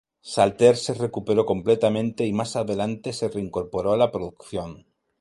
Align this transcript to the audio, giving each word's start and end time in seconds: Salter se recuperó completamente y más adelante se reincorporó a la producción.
Salter 0.23 0.77
se 0.77 0.95
recuperó 0.95 1.45
completamente 1.45 2.25
y 2.25 2.33
más 2.33 2.55
adelante 2.55 3.13
se 3.13 3.27
reincorporó 3.29 3.93
a 3.93 3.97
la 3.97 4.11
producción. 4.11 4.87